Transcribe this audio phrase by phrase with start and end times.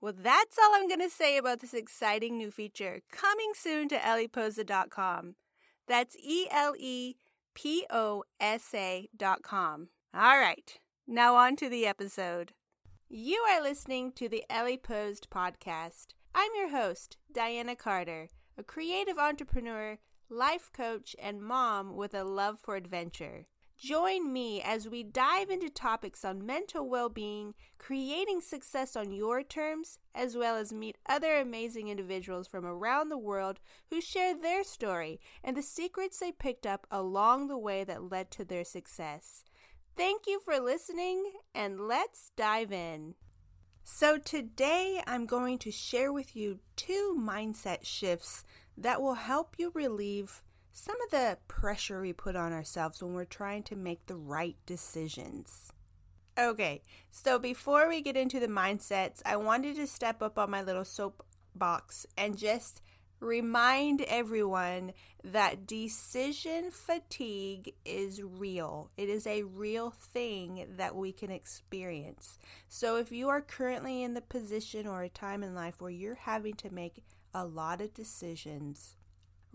[0.00, 3.96] Well, that's all I'm going to say about this exciting new feature coming soon to
[3.96, 5.34] eleposa.com.
[5.88, 7.16] That's E L E
[7.54, 9.88] P O S A.com.
[10.14, 12.52] All right, now on to the episode.
[13.08, 16.08] You are listening to the Eleposa podcast.
[16.34, 18.28] I'm your host, Diana Carter,
[18.58, 23.46] a creative entrepreneur, life coach, and mom with a love for adventure.
[23.78, 29.42] Join me as we dive into topics on mental well being, creating success on your
[29.42, 34.64] terms, as well as meet other amazing individuals from around the world who share their
[34.64, 39.44] story and the secrets they picked up along the way that led to their success.
[39.94, 43.14] Thank you for listening, and let's dive in.
[43.84, 48.42] So, today I'm going to share with you two mindset shifts
[48.76, 50.42] that will help you relieve
[50.78, 54.56] some of the pressure we put on ourselves when we're trying to make the right
[54.66, 55.72] decisions.
[56.38, 60.60] Okay, so before we get into the mindsets, I wanted to step up on my
[60.60, 62.82] little soapbox and just
[63.20, 64.92] remind everyone
[65.24, 68.90] that decision fatigue is real.
[68.98, 72.38] It is a real thing that we can experience.
[72.68, 76.16] So, if you are currently in the position or a time in life where you're
[76.16, 77.02] having to make
[77.32, 78.96] a lot of decisions,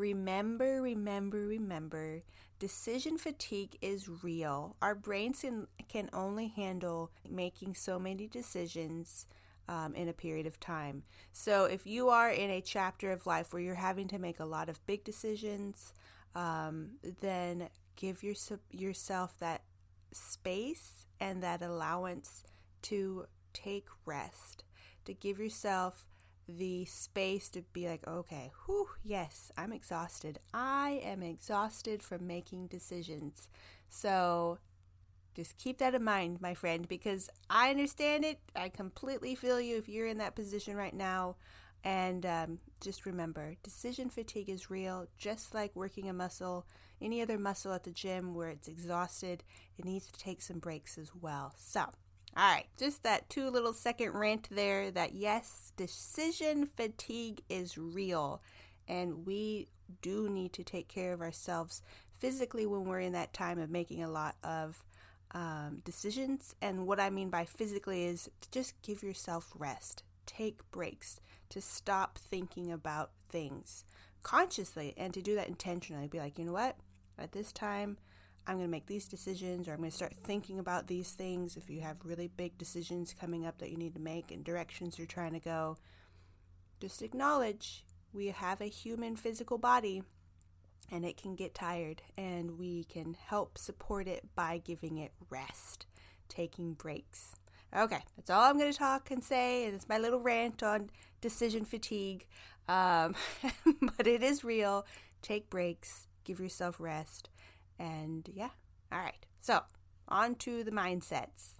[0.00, 2.22] remember, remember, remember
[2.58, 4.76] decision fatigue is real.
[4.82, 5.44] Our brains
[5.88, 9.26] can, only handle making so many decisions
[9.68, 11.04] um, in a period of time.
[11.32, 14.44] So, if you are in a chapter of life where you're having to make a
[14.44, 15.92] lot of big decisions,
[16.34, 16.90] um,
[17.20, 18.34] then give your,
[18.70, 19.62] yourself that
[20.12, 22.42] space and that allowance
[22.82, 24.64] to take rest,
[25.04, 26.09] to give yourself
[26.58, 30.38] the space to be like, okay, whew, yes, I'm exhausted.
[30.52, 33.48] I am exhausted from making decisions.
[33.88, 34.58] So
[35.34, 38.40] just keep that in mind, my friend, because I understand it.
[38.56, 41.36] I completely feel you if you're in that position right now.
[41.82, 46.66] And um, just remember, decision fatigue is real, just like working a muscle,
[47.00, 49.42] any other muscle at the gym where it's exhausted,
[49.78, 51.54] it needs to take some breaks as well.
[51.56, 51.86] So,
[52.36, 58.40] all right, just that two little second rant there that yes, decision fatigue is real,
[58.86, 59.68] and we
[60.02, 61.82] do need to take care of ourselves
[62.18, 64.84] physically when we're in that time of making a lot of
[65.32, 66.54] um, decisions.
[66.62, 72.16] And what I mean by physically is just give yourself rest, take breaks, to stop
[72.16, 73.84] thinking about things
[74.22, 76.06] consciously, and to do that intentionally.
[76.06, 76.76] Be like, you know what?
[77.18, 77.98] At this time,
[78.50, 81.56] I'm going to make these decisions, or I'm going to start thinking about these things.
[81.56, 84.98] If you have really big decisions coming up that you need to make and directions
[84.98, 85.76] you're trying to go,
[86.80, 90.02] just acknowledge we have a human physical body
[90.90, 95.86] and it can get tired, and we can help support it by giving it rest,
[96.28, 97.36] taking breaks.
[97.76, 100.90] Okay, that's all I'm going to talk and say, and it's my little rant on
[101.20, 102.26] decision fatigue.
[102.68, 103.14] Um,
[103.96, 104.84] but it is real.
[105.22, 107.29] Take breaks, give yourself rest,
[107.80, 108.50] and yeah.
[108.92, 109.62] All right, so
[110.08, 111.54] on to the mindsets.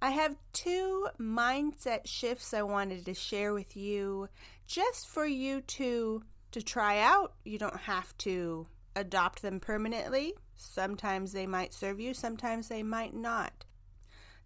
[0.00, 4.28] I have two mindset shifts I wanted to share with you
[4.66, 7.34] just for you to to try out.
[7.44, 10.34] You don't have to adopt them permanently.
[10.54, 13.64] Sometimes they might serve you, sometimes they might not.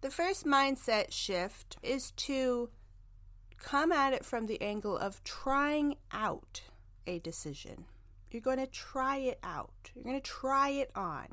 [0.01, 2.69] The first mindset shift is to
[3.57, 6.61] come at it from the angle of trying out
[7.07, 7.85] a decision.
[8.31, 11.27] You're going to try it out, you're going to try it on.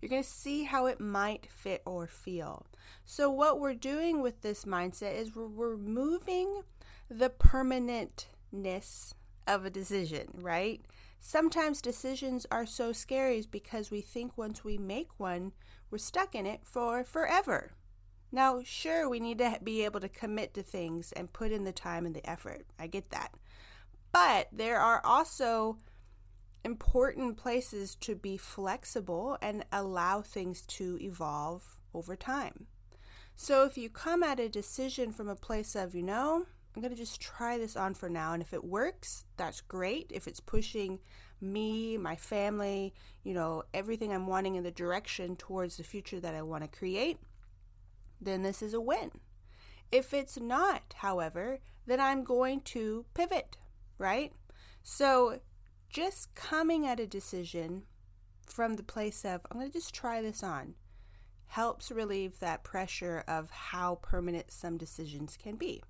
[0.00, 2.66] You're going to see how it might fit or feel.
[3.04, 6.62] So, what we're doing with this mindset is we're removing
[7.08, 9.14] the permanentness
[9.46, 10.80] of a decision, right?
[11.20, 15.52] Sometimes decisions are so scary because we think once we make one,
[15.88, 17.72] we're stuck in it for forever.
[18.32, 21.72] Now, sure, we need to be able to commit to things and put in the
[21.72, 22.66] time and the effort.
[22.78, 23.34] I get that.
[24.10, 25.76] But there are also
[26.64, 32.66] important places to be flexible and allow things to evolve over time.
[33.34, 36.94] So if you come at a decision from a place of, you know, I'm going
[36.94, 38.32] to just try this on for now.
[38.32, 40.10] And if it works, that's great.
[40.14, 41.00] If it's pushing
[41.40, 42.94] me, my family,
[43.24, 46.78] you know, everything I'm wanting in the direction towards the future that I want to
[46.78, 47.18] create,
[48.20, 49.10] then this is a win.
[49.90, 53.58] If it's not, however, then I'm going to pivot,
[53.98, 54.32] right?
[54.82, 55.40] So
[55.92, 57.82] just coming at a decision
[58.46, 60.74] from the place of, I'm going to just try this on,
[61.46, 65.82] helps relieve that pressure of how permanent some decisions can be.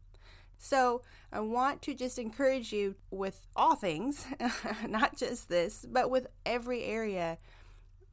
[0.58, 1.02] So,
[1.32, 4.26] I want to just encourage you with all things,
[4.88, 7.38] not just this, but with every area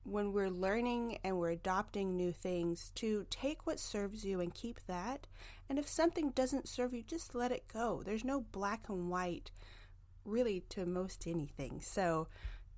[0.03, 4.79] when we're learning and we're adopting new things to take what serves you and keep
[4.87, 5.27] that.
[5.69, 8.01] And if something doesn't serve you, just let it go.
[8.03, 9.51] There's no black and white
[10.29, 11.81] really to most anything.
[11.81, 12.27] So,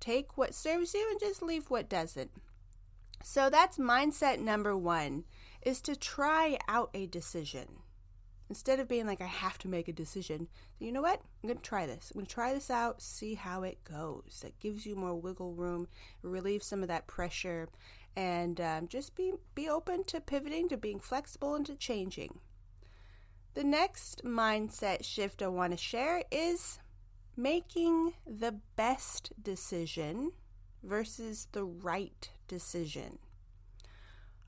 [0.00, 2.30] take what serves you and just leave what doesn't.
[3.22, 5.24] So that's mindset number 1
[5.62, 7.68] is to try out a decision.
[8.48, 11.22] Instead of being like, I have to make a decision, you know what?
[11.42, 12.10] I'm going to try this.
[12.10, 14.40] I'm going to try this out, see how it goes.
[14.42, 15.86] That gives you more wiggle room,
[16.22, 17.68] relieve some of that pressure,
[18.16, 22.40] and um, just be, be open to pivoting, to being flexible, and to changing.
[23.54, 26.78] The next mindset shift I want to share is
[27.42, 30.32] making the best decision
[30.82, 33.18] versus the right decision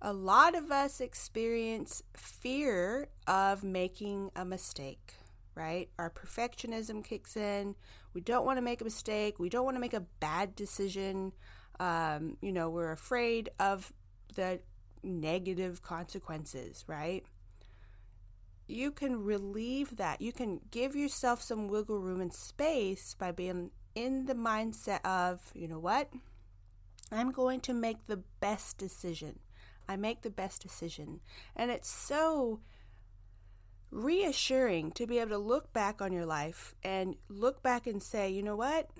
[0.04, 5.14] a lot of us experience fear of making a mistake,
[5.54, 5.88] right?
[5.98, 7.74] Our perfectionism kicks in.
[8.12, 9.38] We don't want to make a mistake.
[9.38, 11.32] We don't want to make a bad decision.
[11.80, 13.94] Um, you know, we're afraid of
[14.34, 14.60] the
[15.02, 17.24] negative consequences, right?
[18.66, 20.20] You can relieve that.
[20.20, 25.50] You can give yourself some wiggle room and space by being in the mindset of,
[25.54, 26.10] you know what?
[27.12, 29.38] I'm going to make the best decision.
[29.88, 31.20] I make the best decision.
[31.54, 32.60] And it's so
[33.90, 38.30] reassuring to be able to look back on your life and look back and say,
[38.30, 38.90] you know what?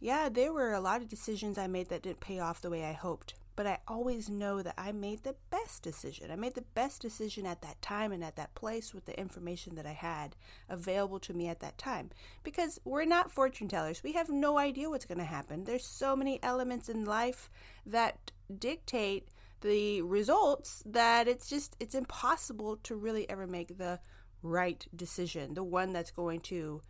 [0.00, 2.84] Yeah, there were a lot of decisions I made that didn't pay off the way
[2.84, 3.34] I hoped.
[3.54, 6.30] But I always know that I made the best decision.
[6.30, 9.74] I made the best decision at that time and at that place with the information
[9.74, 10.36] that I had
[10.68, 12.10] available to me at that time.
[12.42, 14.02] Because we're not fortune tellers.
[14.02, 15.64] We have no idea what's going to happen.
[15.64, 17.50] There's so many elements in life
[17.84, 19.28] that dictate
[19.60, 24.00] the results that it's just it's impossible to really ever make the
[24.42, 26.82] right decision, the one that's going to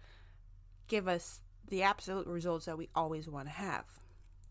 [0.89, 3.85] give us the absolute results that we always want to have.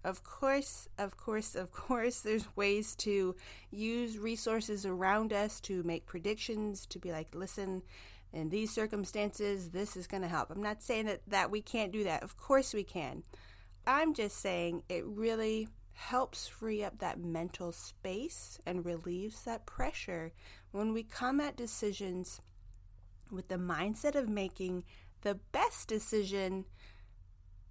[0.04, 3.36] Of course, of course, of course, there's ways to
[3.70, 7.84] use resources around us to make predictions, to be like, listen,
[8.34, 10.50] in these circumstances, this is going to help.
[10.50, 12.24] I'm not saying that, that we can't do that.
[12.24, 13.24] Of course, we can.
[13.86, 20.32] I'm just saying it really helps free up that mental space and relieves that pressure
[20.72, 22.42] when we come at decisions
[23.30, 24.84] with the mindset of making
[25.22, 26.66] the best decision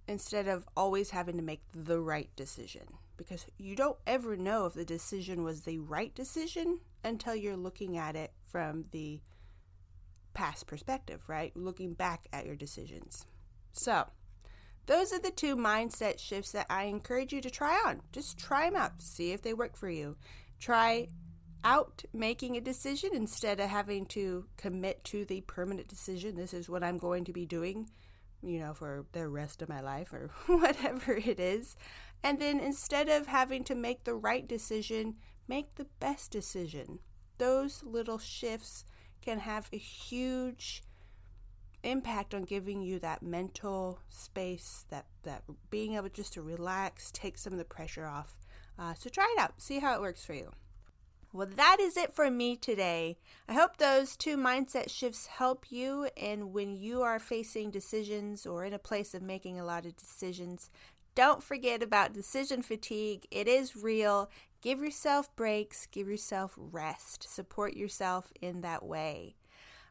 [0.07, 2.83] instead of always having to make the right decision.
[3.17, 7.97] Because you don't ever know if the decision was the right decision until you're looking
[7.97, 9.19] at it from the
[10.33, 11.55] past perspective, right?
[11.55, 13.25] Looking back at your decisions.
[13.73, 14.07] So,
[14.87, 18.01] those are the two mindset shifts that I encourage you to try on.
[18.11, 20.17] Just try them out, see if they work for you.
[20.59, 21.07] Try
[21.63, 26.35] out making a decision instead of having to commit to the permanent decision.
[26.35, 27.89] This is what I'm going to be doing,
[28.43, 31.75] you know, for the rest of my life or whatever it is.
[32.23, 35.15] And then instead of having to make the right decision,
[35.47, 36.99] make the best decision.
[37.37, 38.85] Those little shifts
[39.21, 40.83] can have a huge
[41.83, 47.37] impact on giving you that mental space, that that being able just to relax, take
[47.37, 48.37] some of the pressure off.
[48.77, 50.51] Uh, so try it out, see how it works for you.
[51.33, 53.17] Well, that is it for me today.
[53.47, 56.09] I hope those two mindset shifts help you.
[56.17, 59.95] And when you are facing decisions or in a place of making a lot of
[59.95, 60.69] decisions,
[61.15, 63.27] don't forget about decision fatigue.
[63.31, 64.29] It is real.
[64.61, 69.35] Give yourself breaks, give yourself rest, support yourself in that way.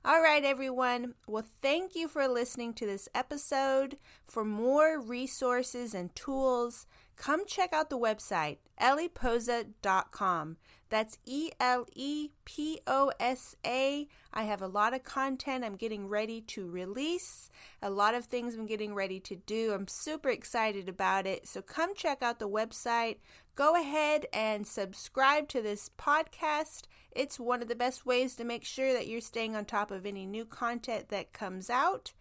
[0.04, 1.14] All right, everyone.
[1.26, 3.98] Well, thank you for listening to this episode.
[4.26, 6.86] For more resources and tools,
[7.20, 10.56] come check out the website, eleposa.com.
[10.88, 14.08] That's E L E P O S A.
[14.32, 17.50] I have a lot of content I'm getting ready to release,
[17.80, 19.72] a lot of things I'm getting ready to do.
[19.72, 21.46] I'm super excited about it.
[21.46, 23.18] So come check out the website.
[23.54, 28.64] Go ahead and subscribe to this podcast it's one of the best ways to make
[28.64, 32.12] sure that you're staying on top of any new content that comes out.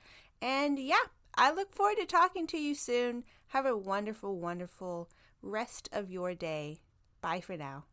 [0.42, 0.96] And yeah,
[1.36, 3.24] I look forward to talking to you soon.
[3.50, 5.10] Have a wonderful, wonderful
[5.42, 6.82] rest of your day.
[7.20, 7.86] Bye for now.